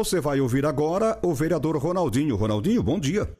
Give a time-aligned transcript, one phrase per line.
[0.00, 2.34] Você vai ouvir agora o vereador Ronaldinho.
[2.34, 3.30] Ronaldinho, bom dia.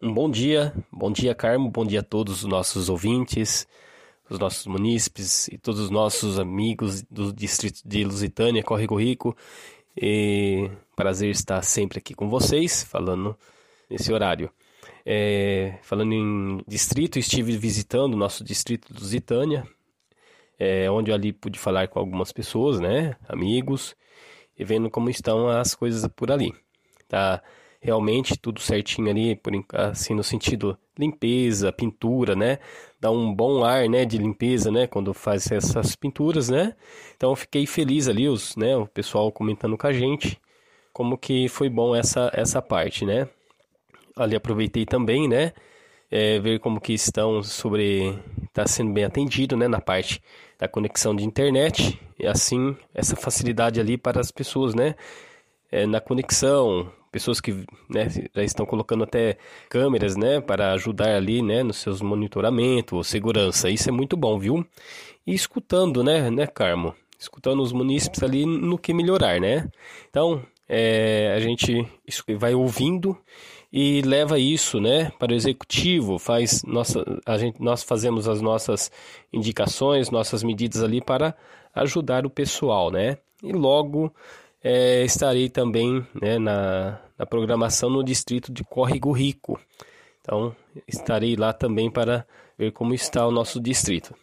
[0.00, 3.66] Bom dia, bom dia Carmo, bom dia a todos os nossos ouvintes,
[4.30, 9.36] os nossos munícipes e todos os nossos amigos do distrito de Lusitânia, Córrego Rico.
[10.00, 13.36] E prazer estar sempre aqui com vocês, falando
[13.90, 14.52] nesse horário.
[15.04, 19.66] É, falando em distrito, estive visitando o nosso distrito de Lusitânia,
[20.60, 23.96] é, onde eu ali pude falar com algumas pessoas, né, amigos,
[24.58, 26.54] e vendo como estão as coisas por ali.
[27.08, 27.42] Tá
[27.84, 32.58] realmente tudo certinho ali, por assim no sentido limpeza, pintura, né?
[32.98, 36.74] Dá um bom ar, né, de limpeza, né, quando faz essas pinturas, né?
[37.14, 40.40] Então fiquei feliz ali os, né, o pessoal comentando com a gente
[40.92, 43.28] como que foi bom essa essa parte, né?
[44.16, 45.52] Ali aproveitei também, né,
[46.10, 50.22] é, ver como que estão sobre está sendo bem atendido, né, na parte
[50.64, 54.94] da conexão de internet e assim essa facilidade ali para as pessoas, né,
[55.70, 57.52] é, na conexão, pessoas que
[57.88, 59.36] né, já estão colocando até
[59.68, 63.68] câmeras, né, para ajudar ali, né, nos seus monitoramentos, segurança.
[63.68, 64.66] Isso é muito bom, viu?
[65.26, 66.94] E escutando, né, né, Carmo?
[67.18, 69.68] Escutando os munícipes ali no que melhorar, né?
[70.10, 71.86] Então, é, a gente
[72.38, 73.16] vai ouvindo
[73.76, 78.88] e leva isso, né, para o executivo, faz nossa, a gente, nós fazemos as nossas
[79.32, 81.34] indicações, nossas medidas ali para
[81.74, 83.18] ajudar o pessoal, né?
[83.42, 84.14] E logo
[84.62, 89.58] é, estarei também né, na, na programação no distrito de Córrego Rico.
[90.20, 90.54] Então,
[90.86, 92.24] estarei lá também para
[92.56, 94.14] ver como está o nosso distrito.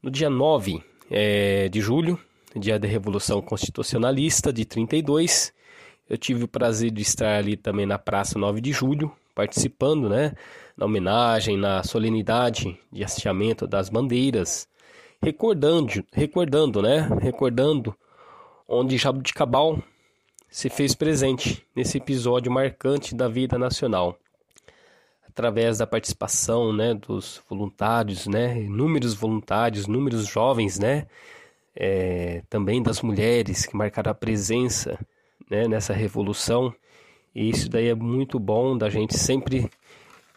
[0.00, 0.80] No dia 9
[1.10, 2.16] é, de julho,
[2.54, 5.52] dia da Revolução Constitucionalista de 32,
[6.10, 10.32] eu tive o prazer de estar ali também na Praça 9 de Julho, participando, né,
[10.76, 14.66] na homenagem, na solenidade de hasteamento das bandeiras,
[15.22, 17.94] recordando, recordando, né, recordando
[18.66, 19.80] onde Jabuticabal
[20.48, 24.18] se fez presente nesse episódio marcante da vida nacional,
[25.28, 31.06] através da participação, né, dos voluntários, né, inúmeros voluntários, inúmeros jovens, né,
[31.76, 34.98] é, também das mulheres que marcaram a presença
[35.50, 36.72] né, nessa revolução.
[37.34, 39.68] E isso daí é muito bom da gente sempre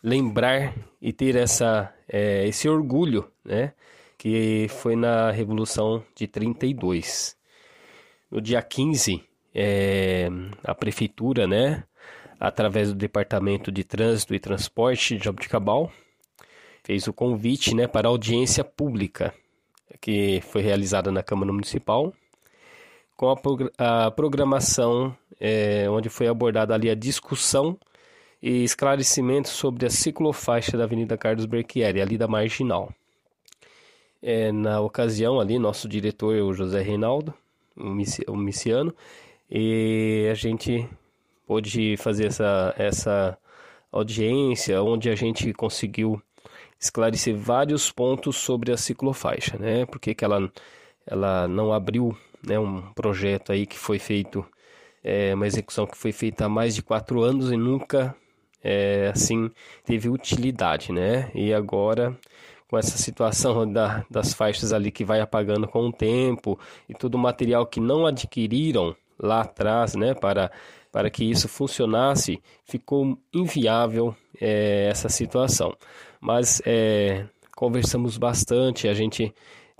[0.01, 3.73] lembrar e ter essa, é, esse orgulho, né,
[4.17, 7.37] que foi na Revolução de 32.
[8.29, 9.23] No dia 15,
[9.53, 10.27] é,
[10.63, 11.83] a prefeitura, né,
[12.39, 15.91] através do Departamento de Trânsito e Transporte de Jabuticabal,
[16.83, 19.33] fez o convite, né, para audiência pública
[20.01, 22.13] que foi realizada na Câmara Municipal
[23.23, 27.77] com a, programação é, onde foi abordada ali a discussão
[28.41, 32.91] e esclarecimento sobre a ciclofaixa da Avenida Carlos Berchieri, ali da Marginal.
[34.21, 37.33] É, na ocasião ali, nosso diretor, o José Reinaldo,
[37.77, 38.93] o Miciano,
[39.49, 40.87] e a gente
[41.47, 43.37] pôde fazer essa, essa
[43.91, 46.21] audiência, onde a gente conseguiu
[46.79, 49.85] esclarecer vários pontos sobre a ciclofaixa, né?
[49.85, 50.51] Porque que ela,
[51.05, 54.45] ela não abriu né, um projeto aí que foi feito,
[55.03, 58.15] é, uma execução que foi feita há mais de quatro anos e nunca,
[58.63, 59.49] é, assim,
[59.85, 61.31] teve utilidade, né?
[61.33, 62.17] E agora,
[62.67, 67.15] com essa situação da, das faixas ali que vai apagando com o tempo e todo
[67.15, 70.51] o material que não adquiriram lá atrás, né, para,
[70.91, 75.75] para que isso funcionasse, ficou inviável é, essa situação.
[76.19, 79.33] Mas é, conversamos bastante, a gente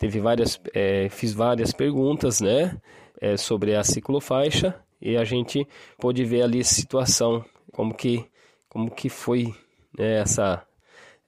[0.03, 2.77] teve várias, é, fiz várias perguntas, né,
[3.21, 5.65] é, sobre a ciclofaixa e a gente
[5.97, 8.25] pôde ver ali a situação, como que,
[8.67, 9.55] como que foi
[9.97, 10.61] né, essa,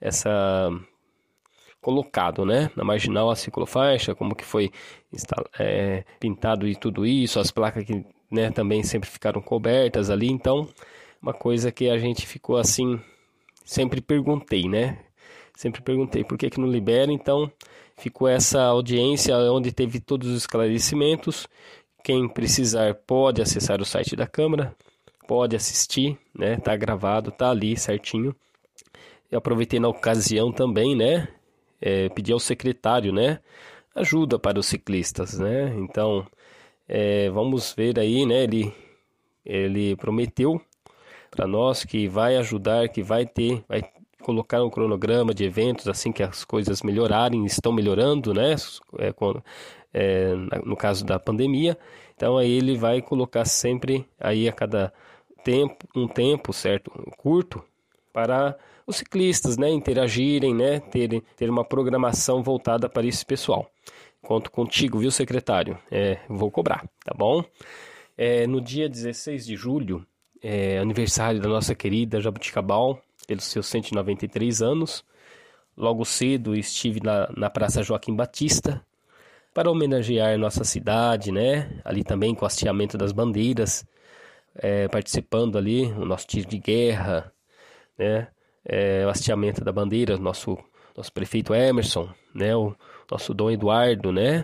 [0.02, 0.70] essa
[1.80, 4.70] colocado, né, na marginal a ciclofaixa, como que foi
[5.58, 10.68] é, pintado e tudo isso, as placas que, né, também sempre ficaram cobertas ali, então,
[11.22, 13.00] uma coisa que a gente ficou assim,
[13.64, 15.00] sempre perguntei, né,
[15.56, 17.52] sempre perguntei por que que não libera, então
[17.98, 21.48] ficou essa audiência onde teve todos os esclarecimentos.
[22.04, 24.76] Quem precisar pode acessar o site da Câmara,
[25.28, 26.58] pode assistir, né?
[26.58, 28.36] Tá gravado, tá ali certinho.
[29.32, 31.28] Eu aproveitei na ocasião também, né?
[31.82, 33.40] É, pedi ao secretário, né?
[33.96, 35.74] Ajuda para os ciclistas, né?
[35.78, 36.28] Então,
[36.88, 38.44] é, vamos ver aí, né?
[38.44, 38.74] Ele
[39.46, 40.60] ele prometeu
[41.30, 43.84] para nós que vai ajudar, que vai ter, vai
[44.26, 48.56] colocar um cronograma de eventos assim que as coisas melhorarem, estão melhorando, né?
[48.98, 49.40] É, com,
[49.94, 50.34] é,
[50.66, 51.78] no caso da pandemia.
[52.16, 54.92] Então aí ele vai colocar sempre aí a cada
[55.44, 57.64] tempo, um tempo certo, curto,
[58.12, 58.58] para
[58.88, 63.70] os ciclistas, né, interagirem, né, ter, ter uma programação voltada para esse pessoal.
[64.22, 65.78] Conto contigo, viu, secretário?
[65.92, 67.44] É, vou cobrar, tá bom?
[68.18, 70.06] É, no dia 16 de julho,
[70.42, 75.04] é aniversário da nossa querida Jabuticabal, pelos seus 193 anos.
[75.78, 78.82] Logo cedo estive na, na Praça Joaquim Batista
[79.56, 81.80] para homenagear nossa cidade, né?
[81.86, 83.86] Ali também com o hasteamento das bandeiras,
[84.54, 87.32] é, participando ali, o nosso tiro de guerra,
[87.98, 88.28] né?
[88.66, 90.58] É, o hasteamento da bandeira, nosso,
[90.96, 92.54] nosso prefeito Emerson, né?
[92.54, 92.76] O
[93.10, 94.44] nosso Dom Eduardo, né?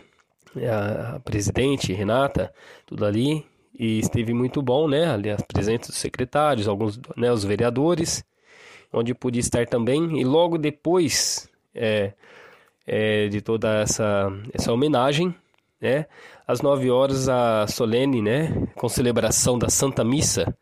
[0.55, 2.53] A, a presidente Renata,
[2.85, 3.45] tudo ali.
[3.77, 5.11] E esteve muito bom, né?
[5.11, 7.31] Ali as presença dos secretários, alguns, né?
[7.31, 8.23] Os vereadores,
[8.91, 10.19] onde pude estar também.
[10.19, 12.13] E logo depois é,
[12.85, 15.33] é, de toda essa, essa homenagem,
[15.79, 16.05] né?
[16.47, 18.67] Às nove horas, a solene, né?
[18.75, 20.55] Com celebração da Santa Missa,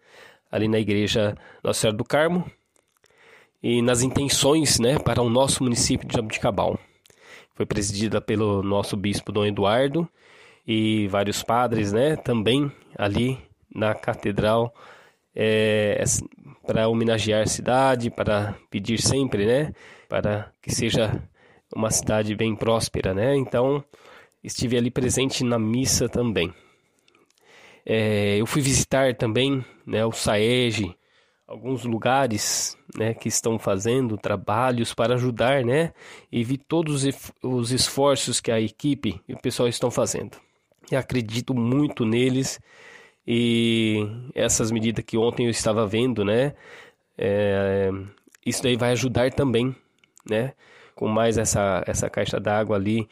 [0.51, 2.49] ali na igreja Nossa Senhora do Carmo,
[3.61, 4.97] e nas intenções, né?
[4.99, 6.79] Para o nosso município de Jabuticabal.
[7.55, 10.07] Foi presidida pelo nosso bispo Dom Eduardo
[10.65, 12.15] e vários padres, né?
[12.15, 13.37] Também ali
[13.73, 14.73] na catedral
[15.41, 16.03] é,
[16.67, 19.73] para homenagear a cidade, para pedir sempre, né?
[20.09, 21.23] Para que seja
[21.73, 23.37] uma cidade bem próspera, né?
[23.37, 23.81] Então
[24.43, 26.53] estive ali presente na missa também.
[27.85, 30.05] É, eu fui visitar também, né?
[30.05, 30.93] O Saege,
[31.47, 33.13] alguns lugares, né?
[33.13, 35.93] Que estão fazendo trabalhos para ajudar, né?
[36.29, 37.05] E vi todos
[37.41, 40.35] os esforços que a equipe e o pessoal estão fazendo.
[40.91, 42.59] E acredito muito neles
[43.31, 46.55] e essas medidas que ontem eu estava vendo, né?
[47.15, 47.91] É,
[48.43, 49.75] isso daí vai ajudar também,
[50.27, 50.53] né?
[50.95, 53.07] Com mais essa, essa caixa d'água ali,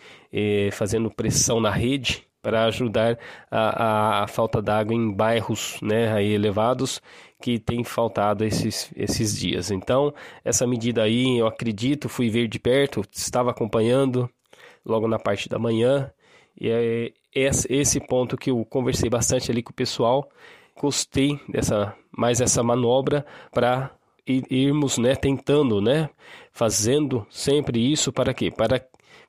[0.71, 3.19] fazendo pressão na rede para ajudar
[3.51, 7.01] a, a, a falta d'água em bairros né, aí elevados
[7.41, 9.69] que tem faltado esses, esses dias.
[9.69, 14.29] Então, essa medida aí, eu acredito, fui ver de perto, estava acompanhando
[14.85, 16.11] logo na parte da manhã,
[16.59, 17.13] e
[17.45, 20.29] é esse ponto que eu conversei bastante ali com o pessoal.
[20.79, 23.91] Gostei dessa mais essa manobra para
[24.25, 26.09] irmos, né, tentando, né,
[26.51, 28.51] fazendo sempre isso para quê?
[28.51, 28.83] Para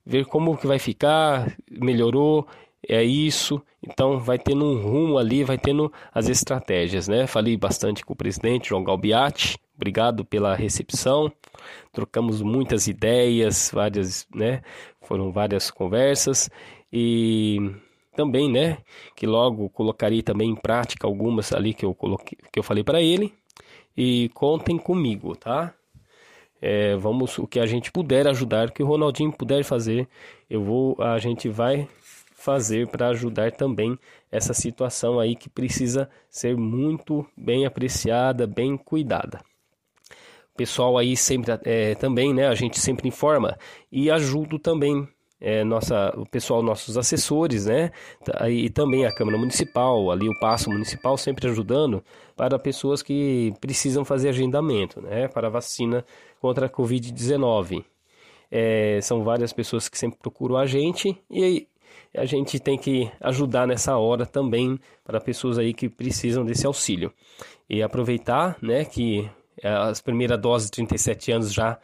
[0.05, 2.47] ver como que vai ficar, melhorou,
[2.87, 3.61] é isso.
[3.83, 7.27] Então vai tendo um rumo ali, vai tendo as estratégias, né?
[7.27, 9.59] Falei bastante com o presidente João Galbiati.
[9.77, 11.31] Obrigado pela recepção.
[11.93, 14.63] Trocamos muitas ideias, várias, né?
[15.03, 16.51] Foram várias conversas
[16.93, 17.59] e
[18.19, 18.79] também, né,
[19.15, 23.00] que logo colocarei também em prática algumas ali que eu coloquei, que eu falei para
[23.00, 23.32] ele.
[23.97, 25.73] E contem comigo, tá?
[26.61, 30.09] É, vamos o que a gente puder ajudar, o que o Ronaldinho puder fazer,
[30.50, 31.88] eu vou, a gente vai
[32.35, 33.97] fazer para ajudar também
[34.32, 39.41] essa situação aí que precisa ser muito bem apreciada, bem cuidada.
[40.53, 42.49] O pessoal aí sempre é, também, né?
[42.49, 43.56] A gente sempre informa
[43.93, 45.06] e ajudo também
[45.40, 47.90] é, nossa, o pessoal, nossos assessores, né?
[48.25, 52.02] Tá, e também a Câmara Municipal, ali o Passo Municipal, sempre ajudando
[52.37, 55.28] para pessoas que precisam fazer agendamento, né?
[55.28, 56.04] Para vacina
[56.40, 57.85] contra a Covid-19.
[58.50, 61.68] É, são várias pessoas que sempre procuram a gente e
[62.14, 67.12] a gente tem que ajudar nessa hora também para pessoas aí que precisam desse auxílio.
[67.68, 69.30] E aproveitar, né, que
[69.62, 71.79] as primeiras doses de 37 anos já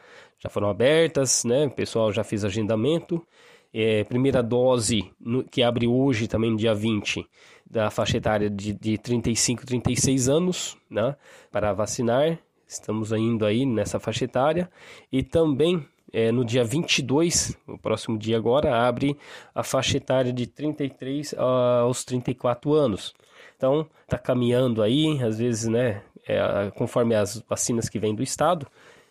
[0.44, 1.66] já foram abertas, né?
[1.66, 3.26] O pessoal já fez agendamento.
[3.72, 7.26] É, primeira dose no, que abre hoje, também no dia 20,
[7.68, 11.16] da faixa etária de, de 35 36 anos, né?
[11.50, 12.38] Para vacinar.
[12.68, 14.70] Estamos indo aí nessa faixa etária.
[15.10, 19.16] E também é, no dia 22, o próximo dia agora, abre
[19.54, 23.12] a faixa etária de 33 aos 34 anos.
[23.56, 28.66] Então, está caminhando aí, às vezes, né, é, conforme as vacinas que vêm do estado,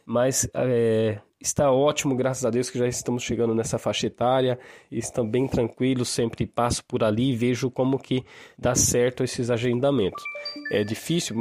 [0.05, 4.58] mas é, está ótimo, graças a Deus que já estamos chegando nessa faixa etária,
[4.91, 8.24] estão bem tranquilos, sempre passo por ali e vejo como que
[8.58, 10.24] dá certo esses agendamentos.
[10.72, 11.36] É difícil,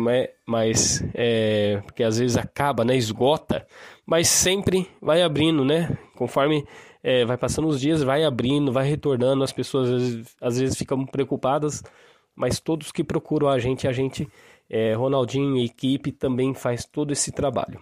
[0.46, 3.66] mas é, porque às vezes acaba, né, esgota,
[4.04, 6.64] mas sempre vai abrindo, né, conforme
[7.02, 10.76] é, vai passando os dias, vai abrindo, vai retornando, as pessoas às vezes, às vezes
[10.76, 11.82] ficam preocupadas,
[12.34, 14.28] mas todos que procuram a gente, a gente,
[14.72, 17.78] é, Ronaldinho e equipe também faz todo esse trabalho.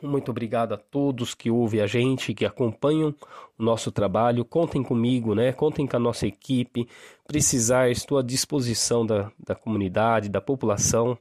[0.00, 3.12] Muito obrigado a todos que ouvem a gente, que acompanham
[3.58, 4.44] o nosso trabalho.
[4.44, 5.52] Contem comigo, né?
[5.52, 6.88] Contem com a nossa equipe.
[7.26, 11.18] Precisar, estou à disposição da, da comunidade, da população.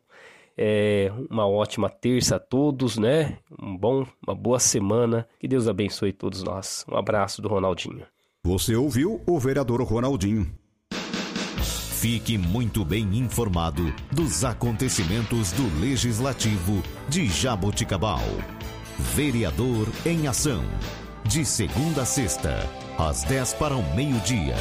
[0.56, 3.39] É, uma ótima terça a todos, né?
[3.60, 5.28] Um bom, uma boa semana.
[5.39, 6.86] Que Deus abençoe todos nós.
[6.88, 8.06] Um abraço do Ronaldinho.
[8.44, 10.50] Você ouviu o vereador Ronaldinho.
[12.00, 18.24] Fique muito bem informado dos acontecimentos do Legislativo de Jaboticabal.
[19.13, 20.63] Vereador em Ação.
[21.25, 22.65] De segunda a sexta,
[22.98, 24.56] às 10 para o meio-dia.